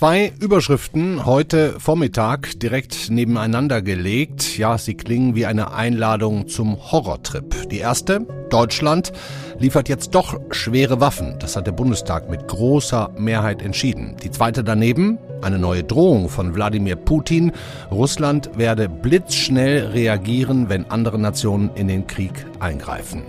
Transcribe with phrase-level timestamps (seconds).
[0.00, 4.56] Zwei Überschriften heute Vormittag direkt nebeneinander gelegt.
[4.56, 7.68] Ja, sie klingen wie eine Einladung zum Horrortrip.
[7.68, 9.12] Die erste, Deutschland,
[9.58, 11.36] liefert jetzt doch schwere Waffen.
[11.38, 14.16] Das hat der Bundestag mit großer Mehrheit entschieden.
[14.22, 17.52] Die zweite daneben, eine neue Drohung von Wladimir Putin.
[17.90, 23.22] Russland werde blitzschnell reagieren, wenn andere Nationen in den Krieg eingreifen.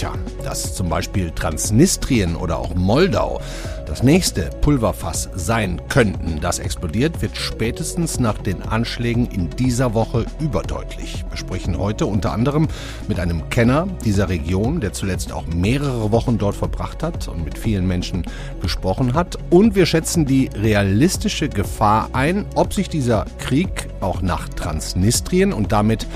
[0.00, 3.38] Tja, dass zum Beispiel Transnistrien oder auch Moldau
[3.84, 10.24] das nächste Pulverfass sein könnten, das explodiert, wird spätestens nach den Anschlägen in dieser Woche
[10.38, 11.26] überdeutlich.
[11.28, 12.68] Wir sprechen heute unter anderem
[13.08, 17.58] mit einem Kenner dieser Region, der zuletzt auch mehrere Wochen dort verbracht hat und mit
[17.58, 18.24] vielen Menschen
[18.62, 19.36] gesprochen hat.
[19.50, 25.72] Und wir schätzen die realistische Gefahr ein, ob sich dieser Krieg auch nach Transnistrien und
[25.72, 26.06] damit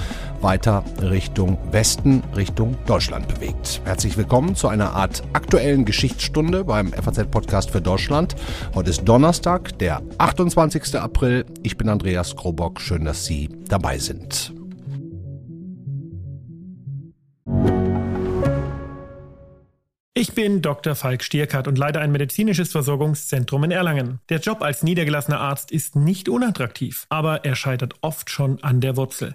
[0.45, 3.80] weiter Richtung Westen, Richtung Deutschland bewegt.
[3.87, 8.37] Herzlich willkommen zu einer Art aktuellen Geschichtsstunde beim FAZ-Podcast für Deutschland.
[8.75, 10.97] Heute ist Donnerstag, der 28.
[11.00, 11.47] April.
[11.62, 12.83] Ich bin Andreas Krobock.
[12.83, 14.53] Schön, dass Sie dabei sind.
[20.12, 20.95] Ich bin Dr.
[20.95, 24.20] Falk Stierkart und leite ein medizinisches Versorgungszentrum in Erlangen.
[24.28, 28.98] Der Job als niedergelassener Arzt ist nicht unattraktiv, aber er scheitert oft schon an der
[28.98, 29.34] Wurzel.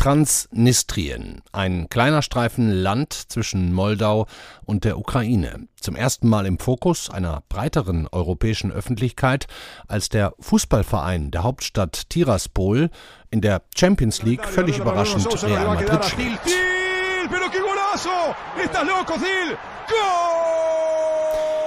[0.00, 4.26] Transnistrien, ein kleiner Streifen Land zwischen Moldau
[4.64, 5.68] und der Ukraine.
[5.78, 9.46] Zum ersten Mal im Fokus einer breiteren europäischen Öffentlichkeit,
[9.88, 12.88] als der Fußballverein der Hauptstadt Tiraspol
[13.30, 16.46] in der Champions League völlig überraschend Real Madrid schlägt.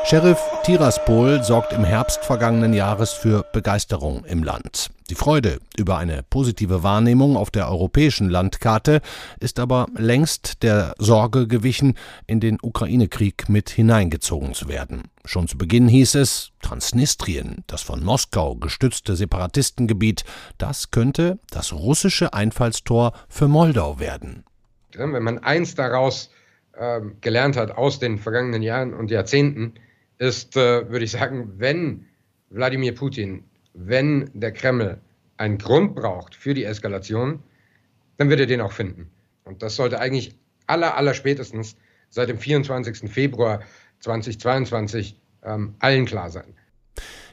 [0.05, 4.91] Sheriff Tiraspol sorgt im Herbst vergangenen Jahres für Begeisterung im Land.
[5.09, 8.99] Die Freude über eine positive Wahrnehmung auf der europäischen Landkarte
[9.39, 11.97] ist aber längst der Sorge gewichen,
[12.27, 15.03] in den Ukraine-Krieg mit hineingezogen zu werden.
[15.23, 20.25] Schon zu Beginn hieß es, Transnistrien, das von Moskau gestützte Separatistengebiet,
[20.57, 24.43] das könnte das russische Einfallstor für Moldau werden.
[24.93, 26.29] Wenn man eins daraus
[26.73, 29.75] äh, gelernt hat aus den vergangenen Jahren und Jahrzehnten,
[30.23, 32.05] ist, äh, würde ich sagen, wenn
[32.49, 35.01] Wladimir Putin, wenn der Kreml
[35.37, 37.43] einen Grund braucht für die Eskalation,
[38.17, 39.09] dann wird er den auch finden.
[39.43, 40.35] Und das sollte eigentlich
[40.67, 41.75] aller, aller spätestens
[42.09, 43.11] seit dem 24.
[43.11, 43.61] Februar
[43.99, 46.53] 2022 ähm, allen klar sein.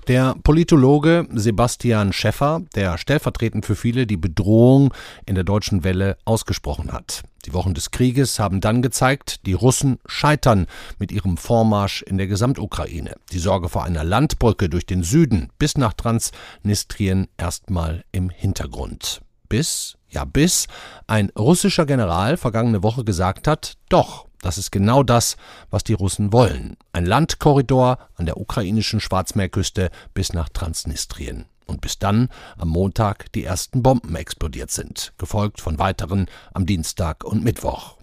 [0.09, 4.93] Der Politologe Sebastian Schäffer, der stellvertretend für viele die Bedrohung
[5.27, 7.23] in der deutschen Welle ausgesprochen hat.
[7.47, 10.67] Die Wochen des Krieges haben dann gezeigt, die Russen scheitern
[10.99, 13.15] mit ihrem Vormarsch in der Gesamtukraine.
[13.33, 19.23] Die Sorge vor einer Landbrücke durch den Süden bis nach Transnistrien erstmal im Hintergrund.
[19.49, 20.67] Bis, ja bis,
[21.07, 25.37] ein russischer General vergangene Woche gesagt hat, doch, das ist genau das,
[25.71, 26.77] was die Russen wollen.
[26.93, 31.47] Ein Landkorridor an der ukrainischen Schwarzmeerküste bis nach Transnistrien.
[31.67, 32.29] Und bis dann
[32.59, 37.95] am Montag die ersten Bomben explodiert sind, gefolgt von weiteren am Dienstag und Mittwoch.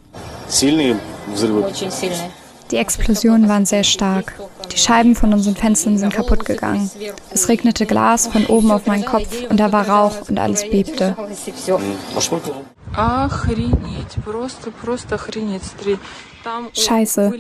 [2.71, 4.39] Die Explosionen waren sehr stark.
[4.71, 6.89] Die Scheiben von unseren Fenstern sind kaputt gegangen.
[7.29, 11.15] Es regnete Glas von oben auf meinen Kopf und da war Rauch und alles bebte.
[16.73, 17.31] Scheiße.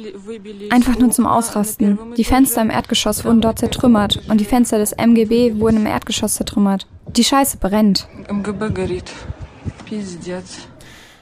[0.69, 1.97] Einfach nur zum Ausrasten.
[2.15, 6.35] Die Fenster im Erdgeschoss wurden dort zertrümmert und die Fenster des MGB wurden im Erdgeschoss
[6.35, 6.87] zertrümmert.
[7.07, 8.07] Die Scheiße brennt.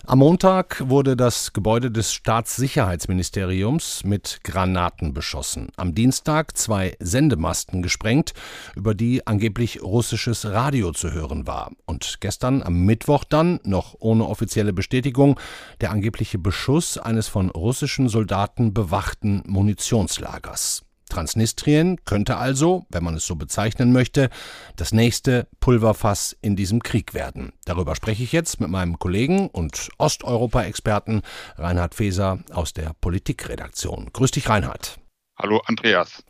[0.08, 5.70] Am Montag wurde das Gebäude des Staatssicherheitsministeriums mit Granaten beschossen.
[5.78, 8.36] Am Dienstag zwei Sendemasten gesprengt,
[8.76, 11.72] über die angeblich russisches Radio zu hören war.
[11.86, 15.40] Und gestern am Mittwoch dann, noch ohne offizielle Bestätigung,
[15.82, 20.85] der angebliche Beschuss eines von russischen Soldaten bewachten Munitionslagers.
[21.10, 24.30] Transnistrien könnte also, wenn man es so bezeichnen möchte,
[24.76, 27.54] das nächste Pulverfass in diesem Krieg werden.
[27.66, 31.22] Darüber spreche ich jetzt mit meinem Kollegen und Osteuropa-Experten
[31.58, 34.10] Reinhard Feser aus der Politikredaktion.
[34.14, 35.00] Grüß dich, Reinhard.
[35.38, 36.24] Hallo, Andreas.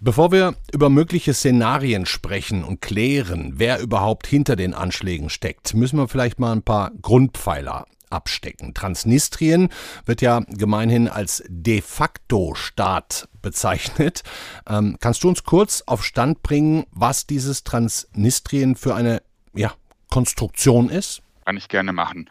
[0.00, 5.98] Bevor wir über mögliche Szenarien sprechen und klären, wer überhaupt hinter den Anschlägen steckt, müssen
[5.98, 8.72] wir vielleicht mal ein paar Grundpfeiler abstecken.
[8.72, 9.68] Transnistrien
[10.06, 14.22] wird ja gemeinhin als de facto Staat bezeichnet.
[14.66, 19.22] Ähm, kannst du uns kurz auf Stand bringen, was dieses Transnistrien für eine
[19.52, 19.74] ja,
[20.10, 21.22] Konstruktion ist?
[21.44, 22.30] Kann ich gerne machen.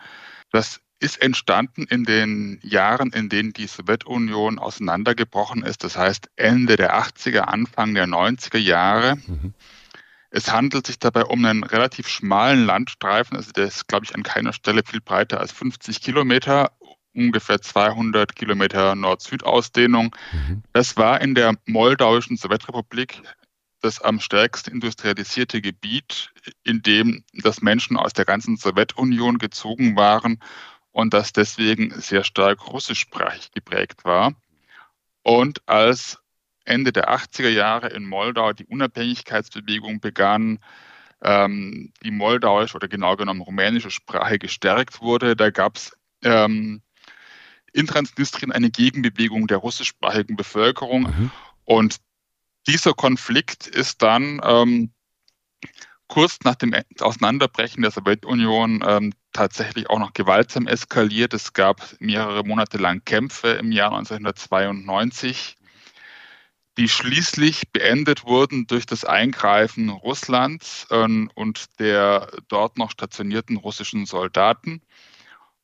[0.51, 5.83] Das ist entstanden in den Jahren, in denen die Sowjetunion auseinandergebrochen ist.
[5.83, 9.17] Das heißt Ende der 80er, Anfang der 90er Jahre.
[9.27, 9.53] Mhm.
[10.35, 13.37] Es handelt sich dabei um einen relativ schmalen Landstreifen.
[13.37, 16.71] Also der ist, glaube ich, an keiner Stelle viel breiter als 50 Kilometer,
[17.13, 20.15] ungefähr 200 Kilometer Nord-Süd-Ausdehnung.
[20.31, 20.63] Mhm.
[20.73, 23.21] Das war in der moldauischen Sowjetrepublik
[23.81, 26.33] das am stärksten industrialisierte Gebiet,
[26.63, 30.39] in dem das Menschen aus der ganzen Sowjetunion gezogen waren
[30.91, 34.33] und das deswegen sehr stark russischsprachig geprägt war.
[35.21, 36.22] Und als
[36.65, 40.59] Ende der 80er Jahre in Moldau die Unabhängigkeitsbewegung begann,
[41.21, 46.81] ähm, die moldauische oder genau genommen rumänische Sprache gestärkt wurde, da gab es ähm,
[47.73, 51.03] in Transnistrien eine Gegenbewegung der russischsprachigen Bevölkerung.
[51.03, 51.31] Mhm.
[51.65, 51.97] Und
[52.67, 54.91] dieser Konflikt ist dann ähm,
[56.07, 61.33] kurz nach dem Auseinanderbrechen der Sowjetunion ähm, tatsächlich auch noch gewaltsam eskaliert.
[61.33, 65.57] Es gab mehrere Monate lang Kämpfe im Jahr 1992,
[66.77, 74.05] die schließlich beendet wurden durch das Eingreifen Russlands ähm, und der dort noch stationierten russischen
[74.05, 74.81] Soldaten.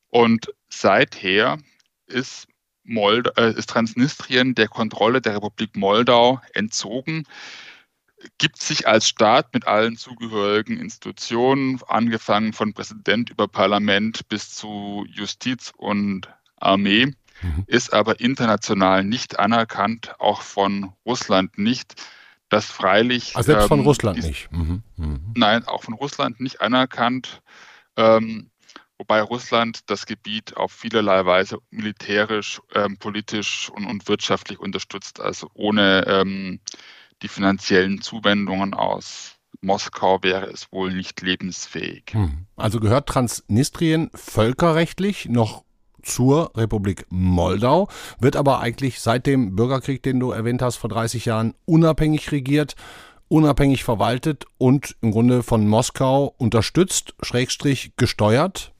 [0.08, 1.58] Und seither
[2.06, 2.46] ist,
[2.84, 7.24] Mold äh, ist Transnistrien der Kontrolle der Republik Moldau entzogen
[8.38, 15.06] gibt sich als Staat mit allen zugehörigen Institutionen, angefangen von Präsident über Parlament bis zu
[15.08, 17.64] Justiz und Armee, mhm.
[17.66, 21.94] ist aber international nicht anerkannt, auch von Russland nicht.
[22.48, 23.36] Das freilich.
[23.36, 24.52] Also selbst ähm, von Russland ist, nicht.
[24.52, 24.82] Mhm.
[24.96, 25.20] Mhm.
[25.36, 27.42] Nein, auch von Russland nicht anerkannt.
[27.96, 28.50] Ähm,
[28.98, 35.20] wobei Russland das Gebiet auf vielerlei Weise militärisch, ähm, politisch und, und, wirtschaftlich unterstützt.
[35.20, 36.58] Also ohne ähm,
[37.22, 42.04] die finanziellen Zuwendungen aus Moskau wäre es wohl nicht lebensfähig.
[42.12, 42.46] Hm.
[42.56, 45.64] Also gehört Transnistrien völkerrechtlich noch
[46.02, 47.88] zur Republik Moldau,
[48.18, 52.76] wird aber eigentlich seit dem Bürgerkrieg, den du erwähnt hast, vor 30 Jahren unabhängig regiert,
[53.28, 58.72] unabhängig verwaltet und im Grunde von Moskau unterstützt, schrägstrich gesteuert.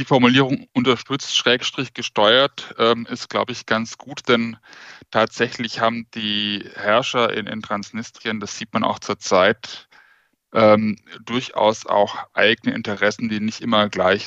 [0.00, 4.56] Die Formulierung unterstützt, schrägstrich gesteuert ähm, ist, glaube ich, ganz gut, denn
[5.10, 9.88] tatsächlich haben die Herrscher in, in Transnistrien, das sieht man auch zurzeit,
[10.54, 14.26] ähm, durchaus auch eigene Interessen, die nicht immer gleich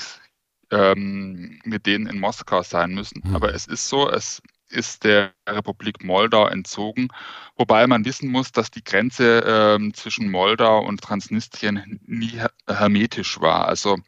[0.76, 3.22] ähm, mit denen in Moskau sein müssen.
[3.24, 3.36] Mhm.
[3.36, 7.08] Aber es ist so, es ist der Republik Moldau entzogen,
[7.56, 13.68] wobei man wissen muss, dass die Grenze ähm, zwischen Moldau und Transnistrien nie hermetisch war.
[13.68, 14.00] Also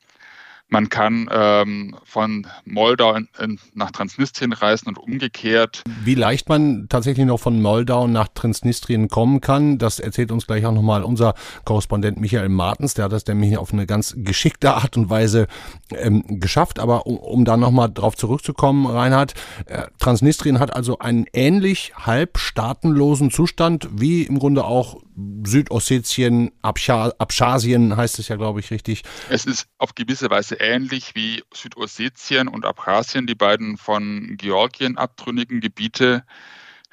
[0.69, 5.83] man kann ähm, von Moldau in, in, nach Transnistrien reisen und umgekehrt.
[6.03, 10.65] Wie leicht man tatsächlich noch von Moldau nach Transnistrien kommen kann, das erzählt uns gleich
[10.65, 12.95] auch nochmal unser Korrespondent Michael Martens.
[12.95, 15.47] Der hat das nämlich auf eine ganz geschickte Art und Weise
[15.91, 16.79] ähm, geschafft.
[16.79, 19.33] Aber um, um da nochmal drauf zurückzukommen, Reinhard,
[19.67, 24.97] äh, Transnistrien hat also einen ähnlich halb staatenlosen Zustand wie im Grunde auch
[25.43, 29.03] Südossetien, Abchasien heißt es ja, glaube ich, richtig.
[29.29, 35.59] Es ist auf gewisse Weise ähnlich wie Südossetien und Abchasien, die beiden von Georgien abtrünnigen
[35.59, 36.23] Gebiete,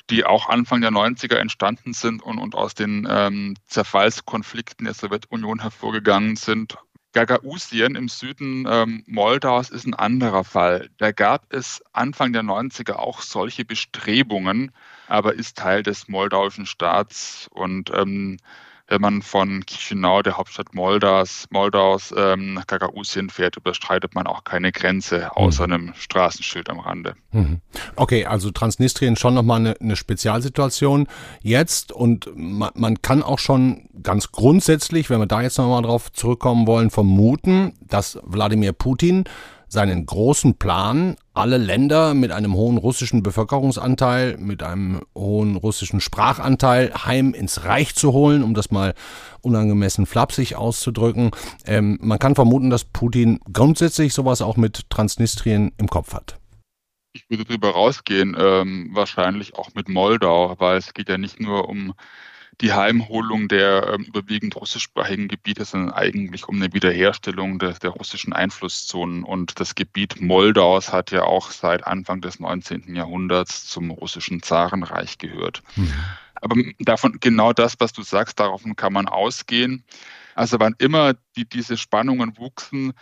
[0.08, 5.60] die auch Anfang der 90er entstanden sind und, und aus den ähm, Zerfallskonflikten der Sowjetunion
[5.60, 6.78] hervorgegangen sind.
[7.14, 10.90] Gagausien im Süden ähm, Moldaus ist ein anderer Fall.
[10.98, 14.72] Da gab es Anfang der 90er auch solche Bestrebungen,
[15.06, 18.38] aber ist Teil des moldauischen Staats und ähm,
[18.88, 24.44] wenn man von Chisinau, der Hauptstadt Moldaus, Moldaus ähm, nach Gagausien fährt, überstreitet man auch
[24.44, 25.72] keine Grenze außer mhm.
[25.72, 27.14] einem Straßenschild am Rande.
[27.32, 27.60] Mhm.
[27.96, 31.06] Okay, also Transnistrien schon nochmal eine, eine Spezialsituation
[31.40, 36.12] jetzt und man, man kann auch schon ganz grundsätzlich, wenn wir da jetzt nochmal drauf
[36.12, 39.24] zurückkommen wollen, vermuten, dass Wladimir Putin
[39.74, 46.94] seinen großen Plan, alle Länder mit einem hohen russischen Bevölkerungsanteil, mit einem hohen russischen Sprachanteil
[47.04, 48.94] heim ins Reich zu holen, um das mal
[49.42, 51.32] unangemessen flapsig auszudrücken.
[51.66, 56.38] Ähm, man kann vermuten, dass Putin grundsätzlich sowas auch mit Transnistrien im Kopf hat.
[57.12, 61.68] Ich würde darüber rausgehen, ähm, wahrscheinlich auch mit Moldau, weil es geht ja nicht nur
[61.68, 61.94] um
[62.60, 68.32] die Heimholung der ähm, überwiegend russischsprachigen Gebiete, sondern eigentlich um eine Wiederherstellung der, der, russischen
[68.32, 69.24] Einflusszonen.
[69.24, 72.94] Und das Gebiet Moldaus hat ja auch seit Anfang des 19.
[72.94, 75.62] Jahrhunderts zum russischen Zarenreich gehört.
[75.76, 75.92] Mhm.
[76.40, 79.84] Aber davon genau das, was du sagst, davon kann man ausgehen.
[80.34, 82.92] Also wann immer die, diese Spannungen wuchsen,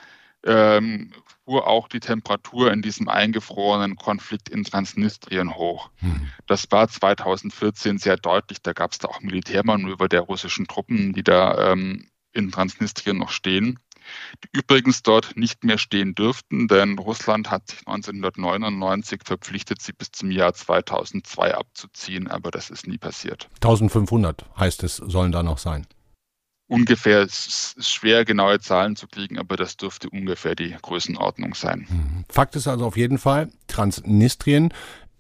[0.45, 1.13] ähm,
[1.45, 5.91] fuhr auch die Temperatur in diesem eingefrorenen Konflikt in Transnistrien hoch.
[5.97, 6.29] Hm.
[6.47, 8.63] Das war 2014 sehr deutlich.
[8.63, 13.31] Da gab es da auch Militärmanöver der russischen Truppen, die da ähm, in Transnistrien noch
[13.31, 13.79] stehen.
[14.43, 20.11] die übrigens dort nicht mehr stehen dürften, denn Russland hat sich 1999 verpflichtet, sie bis
[20.11, 23.49] zum Jahr 2002 abzuziehen, aber das ist nie passiert.
[23.57, 25.87] 1500 heißt es, sollen da noch sein.
[26.73, 31.87] Ungefähr, schwer genaue Zahlen zu kriegen, aber das dürfte ungefähr die Größenordnung sein.
[31.91, 32.25] Mhm.
[32.31, 34.73] Fakt ist also auf jeden Fall, Transnistrien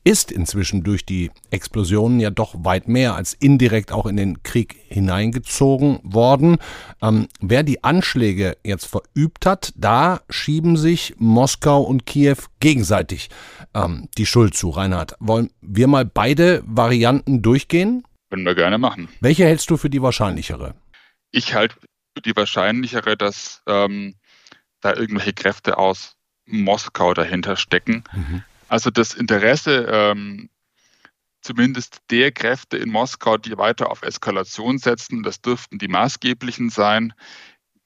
[0.04, 4.76] ist inzwischen durch die Explosionen ja doch weit mehr als indirekt auch in den Krieg
[4.88, 6.56] hineingezogen worden.
[7.00, 13.30] Ähm, wer die Anschläge jetzt verübt hat, da schieben sich Moskau und Kiew gegenseitig
[13.74, 14.70] ähm, die Schuld zu.
[14.70, 18.04] Reinhard, wollen wir mal beide Varianten durchgehen?
[18.30, 19.08] Können wir gerne machen.
[19.20, 20.74] Welche hältst du für die wahrscheinlichere?
[21.32, 21.76] Ich halte
[22.14, 24.14] für die wahrscheinlichere, dass ähm,
[24.80, 28.04] da irgendwelche Kräfte aus Moskau dahinter stecken.
[28.12, 28.44] Mhm.
[28.68, 30.50] Also das Interesse ähm,
[31.40, 37.12] zumindest der Kräfte in Moskau, die weiter auf Eskalation setzen, das dürften die maßgeblichen sein,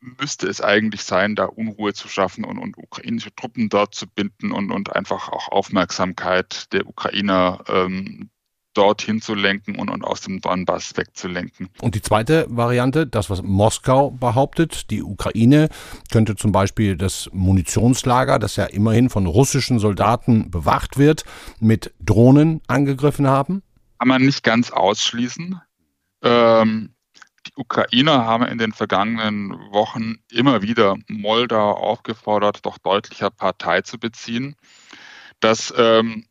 [0.00, 4.52] müsste es eigentlich sein, da Unruhe zu schaffen und, und ukrainische Truppen dort zu binden
[4.52, 8.30] und, und einfach auch Aufmerksamkeit der Ukrainer ähm,
[8.76, 11.68] dorthin zu lenken und, und aus dem Donbass wegzulenken.
[11.80, 15.68] Und die zweite Variante, das, was Moskau behauptet, die Ukraine
[16.10, 21.24] könnte zum Beispiel das Munitionslager, das ja immerhin von russischen Soldaten bewacht wird,
[21.60, 23.62] mit Drohnen angegriffen haben?
[23.98, 25.60] Kann man nicht ganz ausschließen.
[26.22, 26.94] Ähm,
[27.46, 33.98] die Ukrainer haben in den vergangenen Wochen immer wieder Moldau aufgefordert, doch deutlicher Partei zu
[33.98, 34.56] beziehen.
[35.40, 36.26] Das ähm,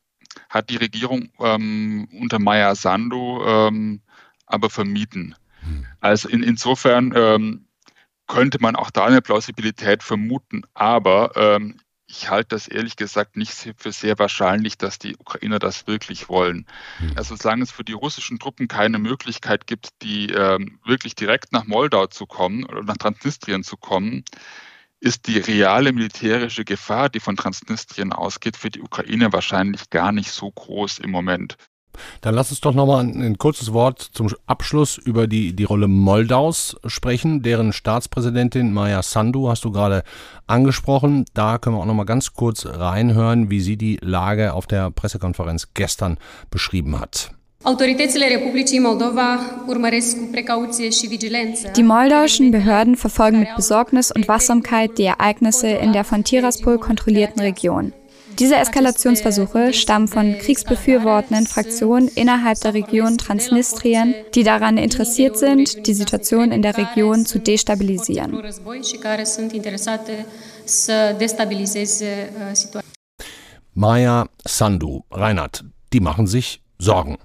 [0.49, 4.01] hat die Regierung ähm, unter Maya Sandu ähm,
[4.45, 5.35] aber vermieden.
[5.61, 5.85] Hm.
[5.99, 7.67] Also in, insofern ähm,
[8.27, 13.51] könnte man auch da eine Plausibilität vermuten, aber ähm, ich halte das ehrlich gesagt nicht
[13.77, 16.67] für sehr wahrscheinlich, dass die Ukrainer das wirklich wollen.
[16.97, 17.13] Hm.
[17.15, 21.65] Also solange es für die russischen Truppen keine Möglichkeit gibt, die ähm, wirklich direkt nach
[21.65, 24.23] Moldau zu kommen oder nach Transnistrien zu kommen,
[25.05, 30.31] ist die reale militärische Gefahr, die von Transnistrien ausgeht, für die Ukraine wahrscheinlich gar nicht
[30.31, 31.57] so groß im Moment.
[32.21, 35.87] Dann lass uns doch nochmal ein, ein kurzes Wort zum Abschluss über die, die Rolle
[35.87, 37.43] Moldaus sprechen.
[37.43, 40.03] Deren Staatspräsidentin Maya Sandu hast du gerade
[40.47, 41.25] angesprochen.
[41.35, 45.69] Da können wir auch nochmal ganz kurz reinhören, wie sie die Lage auf der Pressekonferenz
[45.75, 46.17] gestern
[46.49, 47.34] beschrieben hat.
[51.75, 57.41] Die moldauischen Behörden verfolgen mit Besorgnis und Wachsamkeit die Ereignisse in der von Tiraspol kontrollierten
[57.41, 57.91] Region.
[58.37, 65.93] Diese Eskalationsversuche stammen von kriegsbefürwortenden Fraktionen innerhalb der Region Transnistrien, die daran interessiert sind, die
[65.95, 68.43] Situation in der Region zu destabilisieren.
[73.73, 77.17] Maya Sandu, Reinhard, die machen sich Sorgen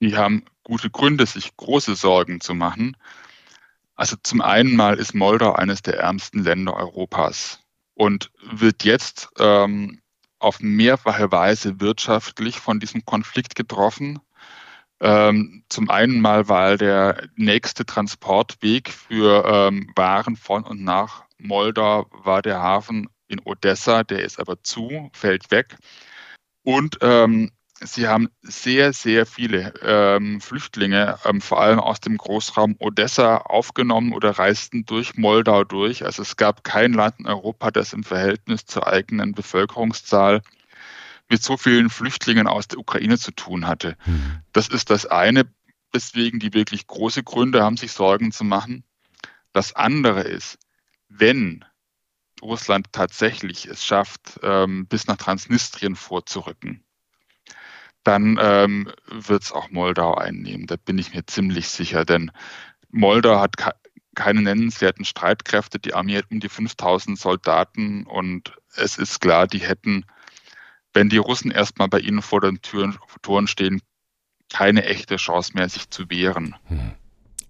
[0.00, 2.96] die haben gute Gründe, sich große Sorgen zu machen.
[3.94, 7.62] Also zum einen mal ist Moldau eines der ärmsten Länder Europas
[7.94, 10.00] und wird jetzt ähm,
[10.38, 14.18] auf mehrfache Weise wirtschaftlich von diesem Konflikt getroffen.
[15.00, 22.06] Ähm, zum einen mal, weil der nächste Transportweg für ähm, Waren von und nach Moldau
[22.10, 25.76] war der Hafen in Odessa, der ist aber zu, fällt weg.
[26.62, 27.50] Und ähm,
[27.82, 34.12] Sie haben sehr, sehr viele ähm, Flüchtlinge, ähm, vor allem aus dem Großraum Odessa, aufgenommen
[34.12, 36.04] oder reisten durch Moldau durch.
[36.04, 40.42] Also es gab kein Land in Europa, das im Verhältnis zur eigenen Bevölkerungszahl
[41.30, 43.96] mit so vielen Flüchtlingen aus der Ukraine zu tun hatte.
[44.04, 44.40] Mhm.
[44.52, 45.44] Das ist das eine,
[45.92, 48.84] weswegen die wirklich große Gründe haben, sich Sorgen zu machen.
[49.52, 50.58] Das andere ist,
[51.08, 51.64] wenn
[52.42, 56.84] Russland tatsächlich es schafft, ähm, bis nach Transnistrien vorzurücken,
[58.04, 60.66] dann ähm, wird es auch Moldau einnehmen.
[60.66, 62.30] Da bin ich mir ziemlich sicher, denn
[62.90, 63.56] Moldau hat
[64.14, 65.78] keine nennenswerten Streitkräfte.
[65.78, 70.04] Die Armee hat um die 5000 Soldaten und es ist klar, die hätten,
[70.92, 73.80] wenn die Russen erstmal bei ihnen vor den Türen, Toren stehen,
[74.52, 76.56] keine echte Chance mehr, sich zu wehren.
[76.64, 76.92] Hm.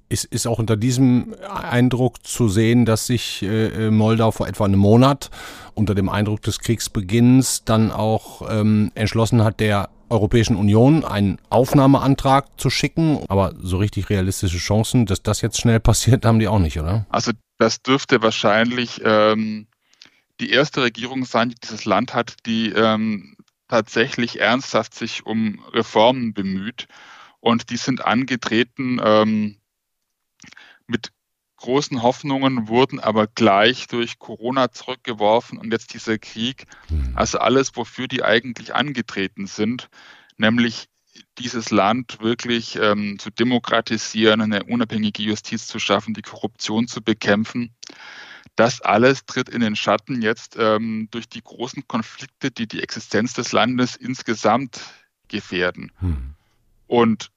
[0.08, 5.30] Ist, auch unter diesem Eindruck zu sehen, dass sich äh, Moldau vor etwa einem Monat
[5.74, 12.60] unter dem Eindruck des Kriegsbeginns dann auch ähm, entschlossen hat, der Europäischen Union einen Aufnahmeantrag
[12.60, 13.20] zu schicken.
[13.28, 17.06] Aber so richtig realistische Chancen, dass das jetzt schnell passiert, haben die auch nicht, oder?
[17.08, 19.66] Also das dürfte wahrscheinlich ähm,
[20.40, 23.36] die erste Regierung sein, die dieses Land hat, die ähm,
[23.68, 26.88] tatsächlich ernsthaft sich um Reformen bemüht.
[27.40, 29.56] Und die sind angetreten ähm,
[30.86, 31.12] mit
[31.60, 36.66] großen Hoffnungen wurden aber gleich durch Corona zurückgeworfen und jetzt dieser Krieg.
[36.88, 37.12] Hm.
[37.14, 39.88] Also alles, wofür die eigentlich angetreten sind,
[40.36, 40.88] nämlich
[41.38, 47.74] dieses Land wirklich ähm, zu demokratisieren, eine unabhängige Justiz zu schaffen, die Korruption zu bekämpfen.
[48.56, 53.32] das alles tritt in den Schatten jetzt ähm, durch die großen Konflikte, die die Existenz
[53.32, 54.80] des Landes insgesamt
[55.28, 55.92] gefährden.
[56.00, 56.34] Hm.
[56.86, 57.30] Und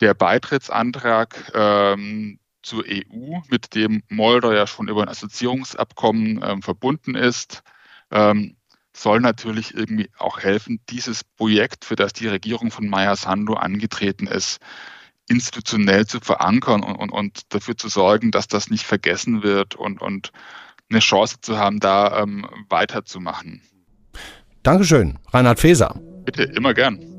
[0.00, 7.14] der Beitrittsantrag ähm, zur EU, mit dem Moldau ja schon über ein Assoziierungsabkommen ähm, verbunden
[7.14, 7.62] ist,
[8.10, 8.56] ähm,
[8.94, 14.26] soll natürlich irgendwie auch helfen, dieses Projekt, für das die Regierung von Maya Sandu angetreten
[14.26, 14.58] ist,
[15.28, 20.00] institutionell zu verankern und, und, und dafür zu sorgen, dass das nicht vergessen wird und,
[20.00, 20.32] und
[20.90, 23.62] eine Chance zu haben, da ähm, weiterzumachen.
[24.62, 25.98] Dankeschön, Reinhard Feser.
[26.24, 27.11] Bitte, immer gern.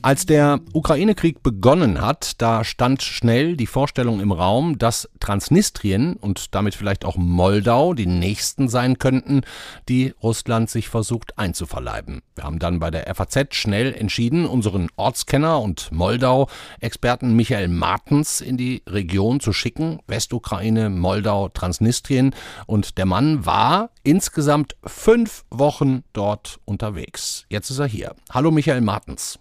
[0.00, 6.54] Als der Ukraine-Krieg begonnen hat, da stand schnell die Vorstellung im Raum, dass Transnistrien und
[6.54, 9.40] damit vielleicht auch Moldau die nächsten sein könnten,
[9.88, 12.22] die Russland sich versucht einzuverleiben.
[12.36, 18.56] Wir haben dann bei der FAZ schnell entschieden, unseren Ortskenner und Moldau-Experten Michael Martens in
[18.56, 19.98] die Region zu schicken.
[20.06, 22.34] Westukraine, Moldau, Transnistrien.
[22.66, 27.46] Und der Mann war insgesamt fünf Wochen dort unterwegs.
[27.48, 28.14] Jetzt ist er hier.
[28.30, 29.40] Hallo Michael Martens.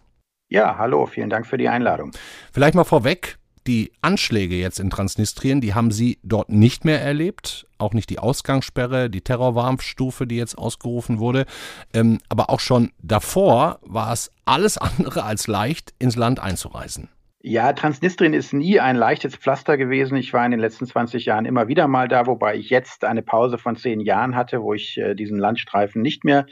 [0.49, 2.11] Ja, hallo, vielen Dank für die Einladung.
[2.53, 3.37] Vielleicht mal vorweg,
[3.67, 8.19] die Anschläge jetzt in Transnistrien, die haben Sie dort nicht mehr erlebt, auch nicht die
[8.19, 11.45] Ausgangssperre, die Terrorwarnstufe, die jetzt ausgerufen wurde,
[11.93, 17.09] ähm, aber auch schon davor war es alles andere als leicht, ins Land einzureisen.
[17.41, 20.17] Ja, Transnistrien ist nie ein leichtes Pflaster gewesen.
[20.17, 23.21] Ich war in den letzten 20 Jahren immer wieder mal da, wobei ich jetzt eine
[23.21, 26.45] Pause von zehn Jahren hatte, wo ich äh, diesen Landstreifen nicht mehr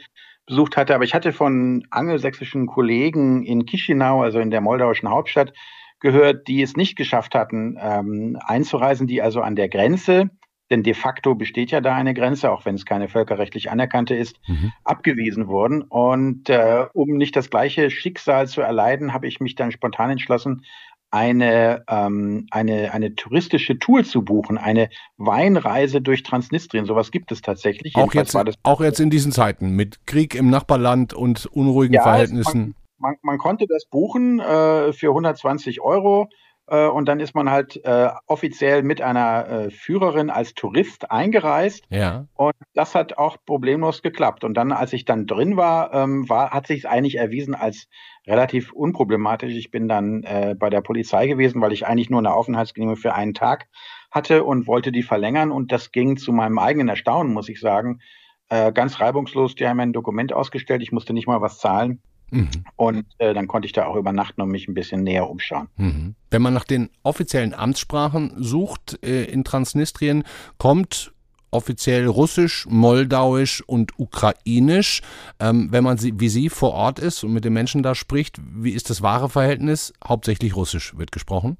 [0.46, 0.94] besucht hatte.
[0.94, 5.52] Aber ich hatte von angelsächsischen Kollegen in Chisinau, also in der moldauischen Hauptstadt,
[6.00, 10.30] gehört, die es nicht geschafft hatten, ähm, einzureisen, die also an der Grenze,
[10.70, 14.40] denn de facto besteht ja da eine Grenze, auch wenn es keine völkerrechtlich anerkannte ist,
[14.48, 14.72] mhm.
[14.84, 15.82] abgewiesen wurden.
[15.82, 20.64] Und äh, um nicht das gleiche Schicksal zu erleiden, habe ich mich dann spontan entschlossen,
[21.10, 26.84] eine, ähm, eine, eine touristische Tour zu buchen, eine Weinreise durch Transnistrien.
[26.84, 27.94] Sowas gibt es tatsächlich.
[27.96, 32.74] Auch jetzt, auch jetzt in diesen Zeiten mit Krieg im Nachbarland und unruhigen ja, Verhältnissen.
[32.98, 36.28] Man, man, man, konnte das buchen äh, für 120 Euro.
[36.68, 41.84] Äh, und dann ist man halt äh, offiziell mit einer äh, Führerin als Tourist eingereist.
[41.90, 42.26] Ja.
[42.34, 44.44] Und das hat auch problemlos geklappt.
[44.44, 47.88] Und dann, als ich dann drin war, ähm, war hat sich es eigentlich erwiesen als
[48.26, 49.54] relativ unproblematisch.
[49.54, 53.14] Ich bin dann äh, bei der Polizei gewesen, weil ich eigentlich nur eine Aufenthaltsgenehmigung für
[53.14, 53.68] einen Tag
[54.10, 55.52] hatte und wollte die verlängern.
[55.52, 58.00] Und das ging zu meinem eigenen Erstaunen, muss ich sagen,
[58.48, 59.54] äh, ganz reibungslos.
[59.54, 60.82] Die haben mir ein Dokument ausgestellt.
[60.82, 62.00] Ich musste nicht mal was zahlen.
[62.30, 62.48] Mhm.
[62.76, 65.68] Und äh, dann konnte ich da auch übernachten und mich ein bisschen näher umschauen.
[65.76, 66.14] Mhm.
[66.30, 70.24] Wenn man nach den offiziellen Amtssprachen sucht äh, in Transnistrien,
[70.58, 71.12] kommt
[71.50, 75.00] offiziell Russisch, Moldauisch und Ukrainisch.
[75.40, 78.40] Ähm, wenn man sie, wie Sie vor Ort ist und mit den Menschen da spricht,
[78.54, 79.92] wie ist das wahre Verhältnis?
[80.06, 81.56] Hauptsächlich Russisch wird gesprochen.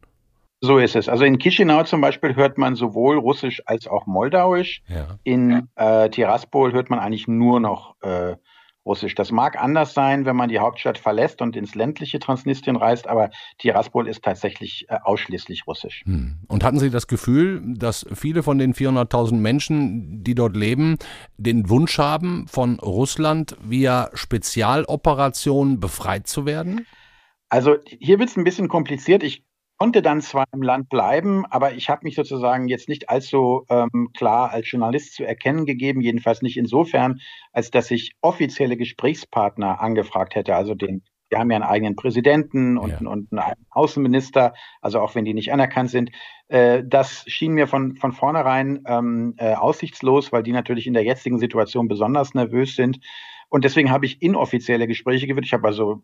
[0.61, 1.09] So ist es.
[1.09, 4.83] Also in Chisinau zum Beispiel hört man sowohl Russisch als auch Moldauisch.
[4.89, 5.19] Ja.
[5.23, 8.37] In äh, Tiraspol hört man eigentlich nur noch äh,
[8.87, 9.14] Russisch.
[9.14, 13.31] Das mag anders sein, wenn man die Hauptstadt verlässt und ins ländliche Transnistrien reist, aber
[13.59, 16.03] Tiraspol ist tatsächlich äh, ausschließlich Russisch.
[16.07, 16.38] Hm.
[16.49, 20.96] Und hatten Sie das Gefühl, dass viele von den 400.000 Menschen, die dort leben,
[21.37, 26.87] den Wunsch haben, von Russland via Spezialoperationen befreit zu werden?
[27.49, 29.22] Also hier wird es ein bisschen kompliziert.
[29.22, 29.44] Ich
[29.79, 34.11] konnte dann zwar im Land bleiben, aber ich habe mich sozusagen jetzt nicht allzu ähm,
[34.17, 37.21] klar als Journalist zu erkennen gegeben, jedenfalls nicht insofern,
[37.53, 42.79] als dass ich offizielle Gesprächspartner angefragt hätte, also den wir haben ja einen eigenen Präsidenten
[42.79, 42.99] und, ja.
[42.99, 46.11] und einen Außenminister, also auch wenn die nicht anerkannt sind.
[46.49, 51.03] Äh, das schien mir von, von vornherein ähm, äh, aussichtslos, weil die natürlich in der
[51.03, 53.01] jetzigen Situation besonders nervös sind.
[53.49, 55.47] Und deswegen habe ich inoffizielle Gespräche geführt.
[55.47, 56.01] Ich habe also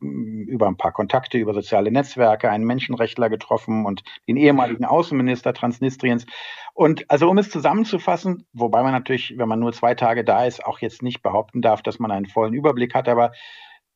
[0.53, 6.27] über ein paar Kontakte, über soziale Netzwerke einen Menschenrechtler getroffen und den ehemaligen Außenminister Transnistriens.
[6.75, 10.65] Und also um es zusammenzufassen, wobei man natürlich, wenn man nur zwei Tage da ist,
[10.65, 13.33] auch jetzt nicht behaupten darf, dass man einen vollen Überblick hat, aber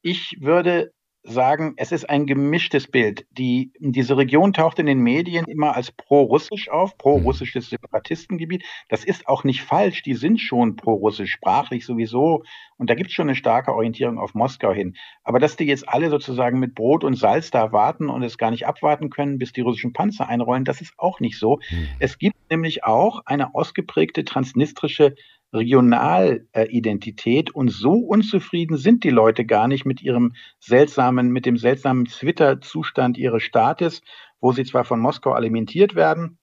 [0.03, 0.93] ich würde
[1.27, 3.27] sagen, es ist ein gemischtes Bild.
[3.33, 8.65] Die, diese Region taucht in den Medien immer als pro-russisch auf, pro-russisches Separatistengebiet.
[8.89, 10.03] Das ist auch nicht falsch.
[10.03, 12.45] Die sind schon pro-russisch, sprachlich sowieso.
[12.79, 14.97] Und da gibt es schon eine starke Orientierung auf Moskau hin.
[15.25, 18.51] Aber dass die jetzt alle sozusagen mit Brot und Salz da warten und es gar
[18.51, 21.59] nicht abwarten können, bis die russischen Panzer einrollen, das ist auch nicht so.
[21.71, 21.89] Mhm.
[21.99, 25.15] Es gibt nämlich auch eine ausgeprägte transnistrische
[25.53, 32.07] Regionalidentität und so unzufrieden sind die Leute gar nicht mit ihrem seltsamen, mit dem seltsamen
[32.07, 34.03] Twitter-Zustand ihres Staates,
[34.41, 36.39] wo sie zwar von Moskau alimentiert werden,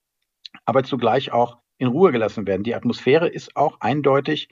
[0.66, 2.64] aber zugleich auch in Ruhe gelassen werden.
[2.64, 4.50] Die Atmosphäre ist auch eindeutig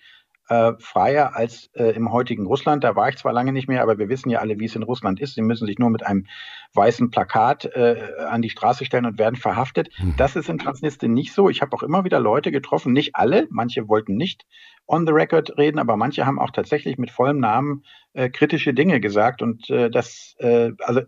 [0.51, 2.83] äh, freier als äh, im heutigen Russland.
[2.83, 4.83] Da war ich zwar lange nicht mehr, aber wir wissen ja alle, wie es in
[4.83, 5.35] Russland ist.
[5.35, 6.25] Sie müssen sich nur mit einem
[6.73, 7.95] weißen Plakat äh,
[8.27, 9.89] an die Straße stellen und werden verhaftet.
[9.97, 10.15] Mhm.
[10.17, 11.47] Das ist in Transnistrien nicht so.
[11.47, 14.45] Ich habe auch immer wieder Leute getroffen, nicht alle, manche wollten nicht
[14.87, 18.99] on the record reden, aber manche haben auch tatsächlich mit vollem Namen äh, kritische Dinge
[18.99, 19.41] gesagt.
[19.41, 21.01] Und äh, das, äh, also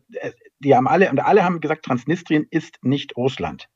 [0.63, 3.69] die haben alle, und alle haben gesagt, Transnistrien ist nicht Russland.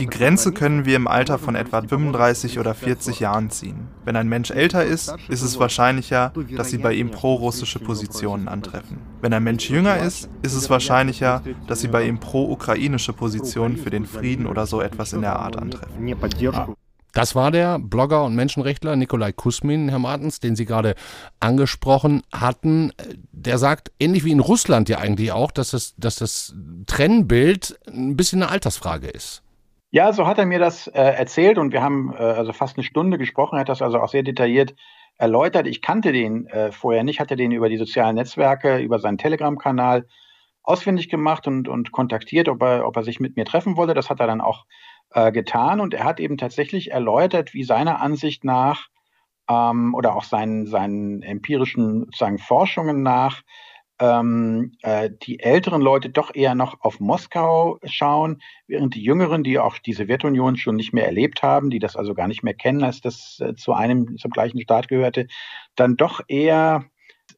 [0.00, 3.88] Die Grenze können wir im Alter von etwa 35 oder 40 Jahren ziehen.
[4.04, 8.98] Wenn ein Mensch älter ist, ist es wahrscheinlicher, dass sie bei ihm pro-russische Positionen antreffen.
[9.20, 13.90] Wenn ein Mensch jünger ist, ist es wahrscheinlicher, dass sie bei ihm pro-ukrainische Positionen für
[13.90, 16.14] den Frieden oder so etwas in der Art antreffen.
[16.52, 16.74] Ah.
[17.14, 20.96] Das war der Blogger und Menschenrechtler Nikolai Kusmin, Herr Martens, den Sie gerade
[21.38, 22.92] angesprochen hatten.
[23.30, 26.54] Der sagt, ähnlich wie in Russland ja eigentlich auch, dass das, dass das
[26.86, 29.42] Trennbild ein bisschen eine Altersfrage ist.
[29.92, 32.82] Ja, so hat er mir das äh, erzählt und wir haben äh, also fast eine
[32.82, 34.74] Stunde gesprochen, er hat das also auch sehr detailliert
[35.18, 35.68] erläutert.
[35.68, 40.08] Ich kannte den äh, vorher nicht, hatte den über die sozialen Netzwerke, über seinen Telegram-Kanal
[40.64, 43.94] ausfindig gemacht und, und kontaktiert, ob er, ob er sich mit mir treffen wollte.
[43.94, 44.64] Das hat er dann auch
[45.14, 45.80] äh, getan.
[45.80, 48.88] Und er hat eben tatsächlich erläutert, wie seiner Ansicht nach
[49.48, 53.42] ähm, oder auch seinen, seinen empirischen sozusagen Forschungen nach
[54.00, 59.58] ähm, äh, die älteren Leute doch eher noch auf Moskau schauen, während die Jüngeren, die
[59.58, 62.82] auch die Sowjetunion schon nicht mehr erlebt haben, die das also gar nicht mehr kennen,
[62.82, 65.28] als das äh, zu einem zum gleichen Staat gehörte,
[65.76, 66.86] dann doch eher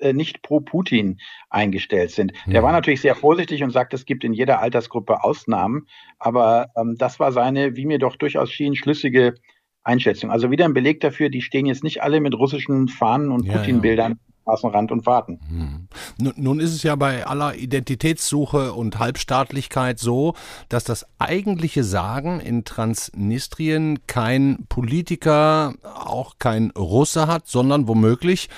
[0.00, 1.18] äh, nicht pro Putin
[1.50, 2.32] eingestellt sind.
[2.46, 5.86] Der war natürlich sehr vorsichtig und sagt, es gibt in jeder Altersgruppe Ausnahmen,
[6.18, 9.34] aber ähm, das war seine, wie mir doch durchaus schien, schlüssige
[9.82, 10.30] Einschätzung.
[10.30, 13.58] Also wieder ein Beleg dafür, die stehen jetzt nicht alle mit russischen Fahnen und ja,
[13.58, 14.18] Putin-Bildern ja.
[14.46, 15.40] Straßenrand und warten.
[15.48, 15.88] Hm.
[16.18, 20.34] Nun, nun ist es ja bei aller Identitätssuche und Halbstaatlichkeit so,
[20.68, 28.48] dass das eigentliche Sagen in Transnistrien kein Politiker, auch kein Russe hat, sondern womöglich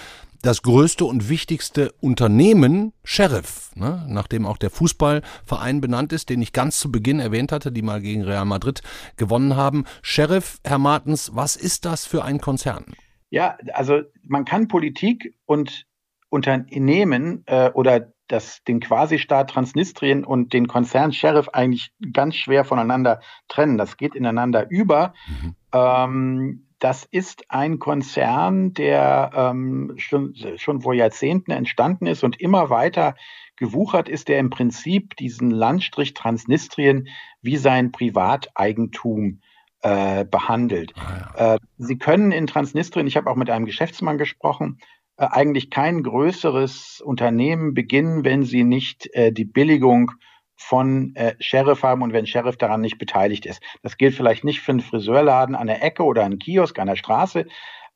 [0.43, 6.53] das größte und wichtigste Unternehmen, Sheriff, ne, nachdem auch der Fußballverein benannt ist, den ich
[6.53, 8.83] ganz zu Beginn erwähnt hatte, die mal gegen Real Madrid
[9.17, 9.85] gewonnen haben.
[10.03, 12.85] Sheriff, Herr Martens, was ist das für ein Konzern?
[13.31, 15.87] Ja, also man kann Politik und
[16.31, 23.21] Unternehmen äh, oder das, den Quasi-Staat Transnistrien und den Konzern Sheriff eigentlich ganz schwer voneinander
[23.49, 23.79] trennen.
[23.79, 25.15] Das geht ineinander über.
[25.27, 25.55] Mhm.
[25.73, 32.71] Ähm, das ist ein Konzern, der ähm, schon, schon vor Jahrzehnten entstanden ist und immer
[32.71, 33.15] weiter
[33.57, 37.09] gewuchert ist, der im Prinzip diesen Landstrich Transnistrien
[37.43, 39.41] wie sein Privateigentum
[39.83, 40.93] äh, behandelt.
[40.97, 41.55] Ah, ja.
[41.55, 44.79] äh, Sie können in Transnistrien, ich habe auch mit einem Geschäftsmann gesprochen,
[45.17, 50.13] äh, eigentlich kein größeres Unternehmen beginnen, wenn Sie nicht äh, die Billigung
[50.59, 53.63] von äh, Sheriff haben und wenn Sheriff daran nicht beteiligt ist.
[53.83, 56.97] Das gilt vielleicht nicht für einen Friseurladen an der Ecke oder einen Kiosk an der
[56.97, 57.47] Straße,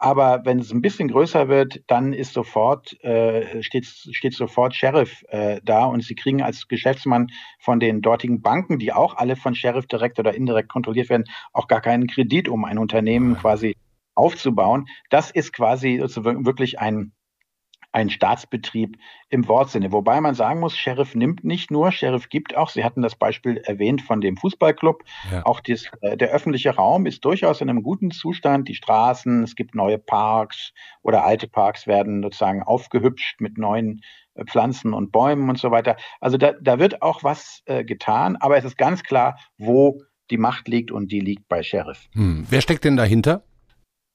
[0.02, 5.22] aber wenn es ein bisschen größer wird, dann ist sofort, äh, steht, steht sofort Sheriff
[5.28, 7.28] äh, da und Sie kriegen als Geschäftsmann
[7.60, 11.68] von den dortigen Banken, die auch alle von Sheriff direkt oder indirekt kontrolliert werden, auch
[11.68, 13.76] gar keinen Kredit, um ein Unternehmen quasi
[14.16, 14.86] aufzubauen.
[15.08, 17.12] Das ist quasi wirklich ein
[17.92, 18.96] ein Staatsbetrieb
[19.28, 19.92] im Wortsinne.
[19.92, 22.70] Wobei man sagen muss, Sheriff nimmt nicht nur, Sheriff gibt auch.
[22.70, 25.04] Sie hatten das Beispiel erwähnt von dem Fußballclub.
[25.30, 25.44] Ja.
[25.44, 28.68] Auch dies, äh, der öffentliche Raum ist durchaus in einem guten Zustand.
[28.68, 34.00] Die Straßen, es gibt neue Parks oder alte Parks werden sozusagen aufgehübscht mit neuen
[34.34, 35.96] äh, Pflanzen und Bäumen und so weiter.
[36.20, 40.00] Also da, da wird auch was äh, getan, aber es ist ganz klar, wo
[40.30, 42.08] die Macht liegt und die liegt bei Sheriff.
[42.12, 42.46] Hm.
[42.48, 43.44] Wer steckt denn dahinter?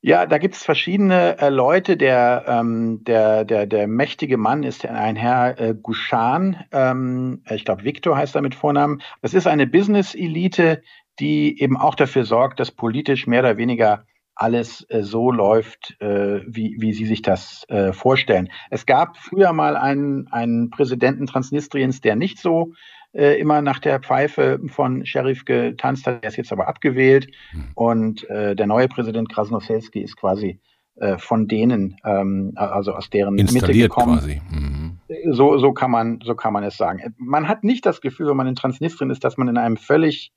[0.02, 1.98] Ja, da gibt es verschiedene äh, Leute.
[1.98, 6.64] Der, ähm, der, der, der mächtige Mann ist ein Herr äh, Gushan.
[6.72, 9.02] Ähm, ich glaube, Victor heißt er mit Vornamen.
[9.22, 10.84] Das ist eine Business-Elite,
[11.20, 14.06] die eben auch dafür sorgt, dass politisch mehr oder weniger
[14.36, 18.50] alles äh, so läuft, äh, wie, wie Sie sich das äh, vorstellen.
[18.70, 22.74] Es gab früher mal einen, einen Präsidenten Transnistriens, der nicht so
[23.14, 26.24] äh, immer nach der Pfeife von Sheriff getanzt hat.
[26.24, 27.72] Er ist jetzt aber abgewählt mhm.
[27.76, 30.60] und äh, der neue Präsident Krasnoselski ist quasi
[30.96, 34.18] äh, von denen, ähm, also aus deren Mitte gekommen.
[34.18, 34.42] Quasi.
[34.50, 35.00] Mhm.
[35.32, 37.16] So, so, kann man, so kann man es sagen.
[37.18, 40.34] Man hat nicht das Gefühl, wenn man in Transnistrien ist, dass man in einem völlig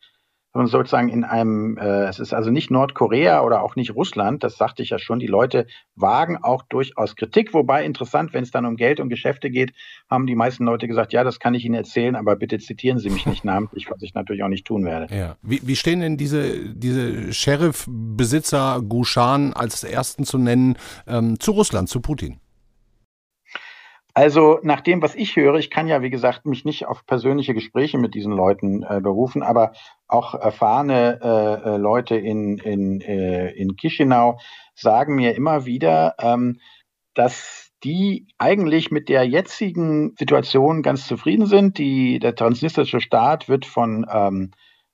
[0.52, 4.56] sondern sozusagen in einem, äh, es ist also nicht Nordkorea oder auch nicht Russland, das
[4.56, 8.66] sagte ich ja schon, die Leute wagen auch durchaus Kritik, wobei interessant, wenn es dann
[8.66, 9.72] um Geld und Geschäfte geht,
[10.10, 13.10] haben die meisten Leute gesagt, ja, das kann ich Ihnen erzählen, aber bitte zitieren Sie
[13.10, 15.14] mich nicht namentlich, was ich natürlich auch nicht tun werde.
[15.14, 15.36] Ja.
[15.42, 21.88] Wie, wie stehen denn diese, diese Sheriff-Besitzer Gushan als ersten zu nennen ähm, zu Russland,
[21.88, 22.39] zu Putin?
[24.14, 27.54] Also nach dem, was ich höre, ich kann ja, wie gesagt, mich nicht auf persönliche
[27.54, 29.72] Gespräche mit diesen Leuten äh, berufen, aber
[30.08, 34.38] auch erfahrene äh, äh Leute in, in, äh, in Chisinau
[34.74, 36.58] sagen mir immer wieder, ähm,
[37.14, 41.78] dass die eigentlich mit der jetzigen Situation ganz zufrieden sind.
[41.78, 44.50] Die, der transnistrische Staat wird von ähm,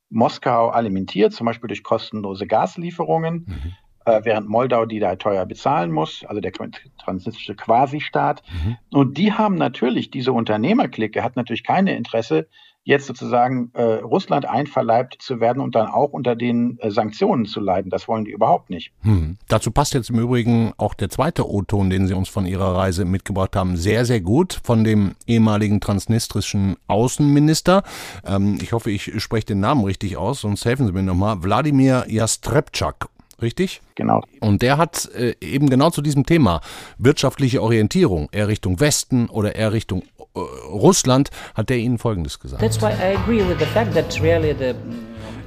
[0.09, 3.47] Moskau alimentiert, zum Beispiel durch kostenlose Gaslieferungen.
[3.49, 3.73] Mhm
[4.07, 8.43] während Moldau die da teuer bezahlen muss, also der transnistrische Quasi-Staat.
[8.51, 8.77] Mhm.
[8.93, 12.49] Und die haben natürlich, diese Unternehmerklicke hat natürlich keine Interesse,
[12.87, 17.59] jetzt sozusagen äh, Russland einverleibt zu werden und dann auch unter den äh, Sanktionen zu
[17.59, 17.91] leiden.
[17.91, 18.93] Das wollen die überhaupt nicht.
[19.03, 19.39] Hm.
[19.49, 23.05] Dazu passt jetzt im Übrigen auch der zweite O-Ton, den Sie uns von Ihrer Reise
[23.05, 27.83] mitgebracht haben, sehr, sehr gut von dem ehemaligen transnistrischen Außenminister.
[28.25, 31.43] Ähm, ich hoffe, ich spreche den Namen richtig aus, sonst helfen Sie mir nochmal.
[31.43, 33.09] Wladimir Jastrepczak
[33.41, 33.83] richtig?
[33.95, 34.23] Genau.
[34.41, 36.61] Und der hat äh, eben genau zu diesem Thema
[36.99, 40.03] wirtschaftliche Orientierung, eher Richtung Westen oder eher Richtung
[40.35, 42.63] äh, Russland, hat der Ihnen Folgendes gesagt.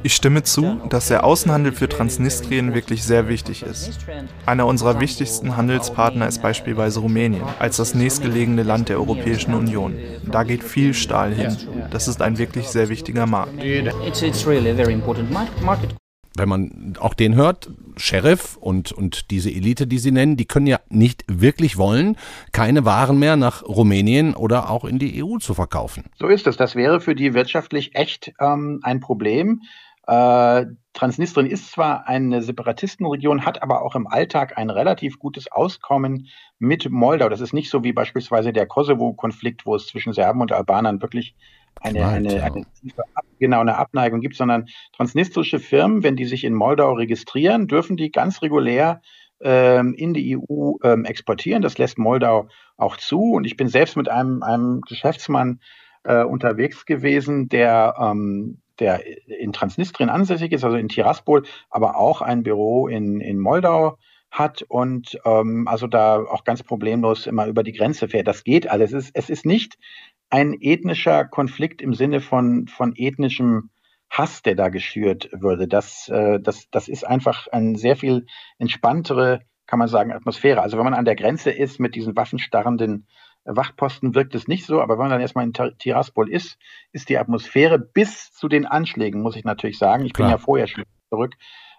[0.01, 3.99] Ich stimme zu, dass der Außenhandel für Transnistrien wirklich sehr wichtig ist.
[4.45, 9.95] Einer unserer wichtigsten Handelspartner ist beispielsweise Rumänien, als das nächstgelegene Land der Europäischen Union.
[10.25, 11.57] Da geht viel Stahl hin.
[11.91, 13.51] Das ist ein wirklich sehr wichtiger Markt
[16.37, 20.67] wenn man auch den hört, Sheriff und, und diese Elite, die sie nennen, die können
[20.67, 22.17] ja nicht wirklich wollen,
[22.51, 26.05] keine Waren mehr nach Rumänien oder auch in die EU zu verkaufen.
[26.17, 26.57] So ist es.
[26.57, 29.61] Das wäre für die wirtschaftlich echt ähm, ein Problem.
[30.07, 36.27] Äh, Transnistrien ist zwar eine Separatistenregion, hat aber auch im Alltag ein relativ gutes Auskommen
[36.57, 37.29] mit Moldau.
[37.29, 41.35] Das ist nicht so wie beispielsweise der Kosovo-Konflikt, wo es zwischen Serben und Albanern wirklich
[41.81, 42.65] eine, eine, eine,
[43.39, 48.11] genau, eine Abneigung gibt, sondern transnistrische Firmen, wenn die sich in Moldau registrieren, dürfen die
[48.11, 49.01] ganz regulär
[49.41, 51.61] ähm, in die EU ähm, exportieren.
[51.61, 53.31] Das lässt Moldau auch zu.
[53.31, 55.61] Und ich bin selbst mit einem, einem Geschäftsmann
[56.03, 62.21] äh, unterwegs gewesen, der, ähm, der in Transnistrien ansässig ist, also in Tiraspol, aber auch
[62.21, 63.97] ein Büro in, in Moldau
[64.31, 68.27] hat und ähm, also da auch ganz problemlos immer über die Grenze fährt.
[68.27, 68.93] Das geht alles.
[68.93, 69.77] Es ist, es ist nicht
[70.29, 73.69] ein ethnischer Konflikt im Sinne von, von ethnischem
[74.09, 75.67] Hass, der da geschürt würde.
[75.67, 78.25] Das, äh, das, das ist einfach eine sehr viel
[78.57, 80.61] entspanntere, kann man sagen, Atmosphäre.
[80.61, 83.07] Also wenn man an der Grenze ist mit diesen waffenstarrenden
[83.45, 84.81] Wachtposten, wirkt es nicht so.
[84.81, 86.57] Aber wenn man dann erstmal in Tiraspol ist,
[86.91, 90.05] ist die Atmosphäre bis zu den Anschlägen, muss ich natürlich sagen.
[90.05, 90.27] Ich Klar.
[90.27, 91.35] bin ja vorher schon zurück,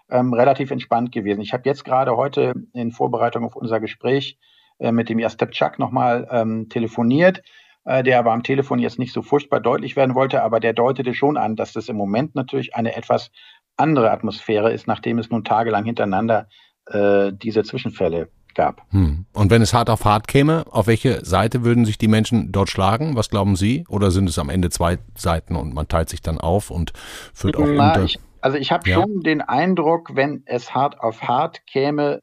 [0.09, 1.41] ähm, relativ entspannt gewesen.
[1.41, 4.37] Ich habe jetzt gerade heute in Vorbereitung auf unser Gespräch
[4.79, 7.41] äh, mit dem Jastep nochmal ähm, telefoniert
[7.85, 11.37] der aber am Telefon jetzt nicht so furchtbar deutlich werden wollte, aber der deutete schon
[11.37, 13.31] an, dass das im Moment natürlich eine etwas
[13.77, 16.47] andere Atmosphäre ist, nachdem es nun tagelang hintereinander
[16.87, 18.85] äh, diese Zwischenfälle gab.
[18.91, 19.25] Hm.
[19.33, 22.69] Und wenn es hart auf hart käme, auf welche Seite würden sich die Menschen dort
[22.69, 23.15] schlagen?
[23.15, 23.85] Was glauben Sie?
[23.87, 26.91] Oder sind es am Ende zwei Seiten und man teilt sich dann auf und
[27.33, 28.03] führt auch Na, unter?
[28.03, 28.95] Ich, also ich habe ja.
[28.95, 32.21] schon den Eindruck, wenn es hart auf hart käme,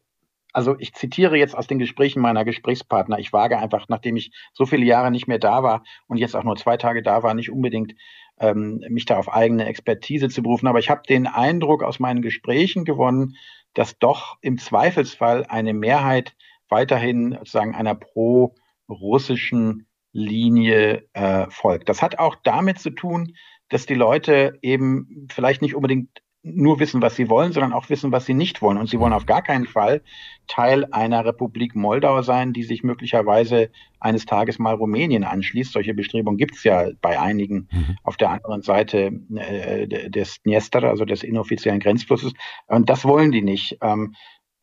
[0.58, 3.20] also ich zitiere jetzt aus den Gesprächen meiner Gesprächspartner.
[3.20, 6.42] Ich wage einfach, nachdem ich so viele Jahre nicht mehr da war und jetzt auch
[6.42, 7.94] nur zwei Tage da war, nicht unbedingt
[8.40, 10.66] ähm, mich da auf eigene Expertise zu berufen.
[10.66, 13.36] Aber ich habe den Eindruck aus meinen Gesprächen gewonnen,
[13.72, 16.34] dass doch im Zweifelsfall eine Mehrheit
[16.68, 21.88] weiterhin sozusagen einer pro-russischen Linie äh, folgt.
[21.88, 23.36] Das hat auch damit zu tun,
[23.68, 26.20] dass die Leute eben vielleicht nicht unbedingt
[26.54, 28.78] nur wissen, was sie wollen, sondern auch wissen, was sie nicht wollen.
[28.78, 30.02] Und sie wollen auf gar keinen Fall
[30.46, 35.72] Teil einer Republik Moldau sein, die sich möglicherweise eines Tages mal Rumänien anschließt.
[35.72, 37.96] Solche Bestrebungen gibt es ja bei einigen mhm.
[38.02, 42.32] auf der anderen Seite äh, des Dniester, also des inoffiziellen Grenzflusses.
[42.66, 43.78] Und das wollen die nicht.
[43.82, 44.14] Ähm,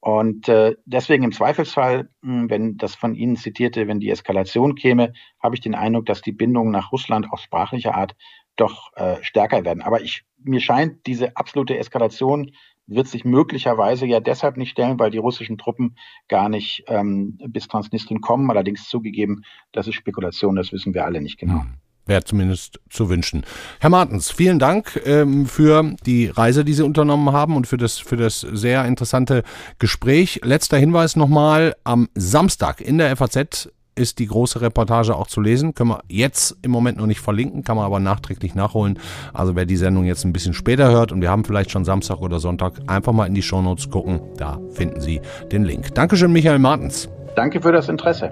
[0.06, 5.13] und äh, deswegen im Zweifelsfall, hm, wenn das von Ihnen zitierte, wenn die Eskalation käme,
[5.41, 8.15] habe ich den Eindruck, dass die Bindungen nach Russland auch sprachlicher Art
[8.56, 9.82] doch äh, stärker werden.
[9.82, 12.52] Aber ich, mir scheint, diese absolute Eskalation
[12.88, 17.68] wird sich möglicherweise ja deshalb nicht stellen, weil die russischen Truppen gar nicht ähm, bis
[17.68, 18.50] Transnistrien kommen.
[18.50, 21.62] Allerdings zugegeben, das ist Spekulation, das wissen wir alle nicht genau.
[21.62, 21.74] Hm.
[22.08, 23.44] Wäre zumindest zu wünschen.
[23.80, 27.98] Herr Martens, vielen Dank ähm, für die Reise, die Sie unternommen haben und für das,
[27.98, 29.41] für das sehr interessante
[29.80, 30.41] Gespräch.
[30.44, 35.73] Letzter Hinweis nochmal, am Samstag in der FAZ ist die große Reportage auch zu lesen.
[35.73, 38.99] Können wir jetzt im Moment noch nicht verlinken, kann man aber nachträglich nachholen.
[39.34, 42.19] Also wer die Sendung jetzt ein bisschen später hört und wir haben vielleicht schon Samstag
[42.19, 44.21] oder Sonntag, einfach mal in die Shownotes gucken.
[44.38, 45.95] Da finden Sie den Link.
[45.95, 47.10] Dankeschön, Michael Martens.
[47.36, 48.31] Danke für das Interesse.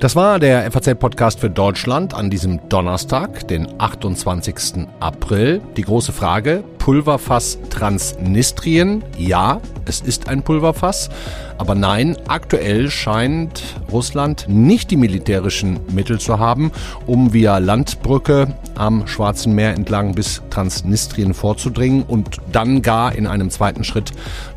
[0.00, 4.86] Das war der FAZ-Podcast für Deutschland an diesem Donnerstag, den 28.
[5.00, 5.60] April.
[5.76, 9.04] Die große Frage, Pulverfass Transnistrien?
[9.16, 11.10] Ja, es ist ein Pulverfass.
[11.58, 16.70] Aber nein, aktuell scheint Russland nicht die militärischen Mittel zu haben,
[17.06, 23.50] um via Landbrücke am Schwarzen Meer entlang bis Transnistrien vorzudringen und dann gar in einem
[23.50, 24.12] zweiten Schritt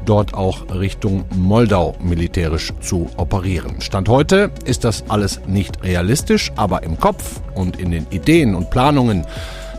[0.05, 3.81] dort auch Richtung Moldau militärisch zu operieren.
[3.81, 8.69] Stand heute ist das alles nicht realistisch, aber im Kopf und in den Ideen und
[8.69, 9.25] Planungen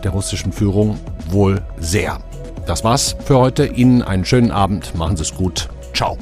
[0.02, 0.98] der russischen Führung
[1.30, 2.18] wohl sehr.
[2.66, 3.66] Das war's für heute.
[3.66, 4.94] Ihnen einen schönen Abend.
[4.94, 5.68] Machen Sie es gut.
[5.94, 6.16] Ciao.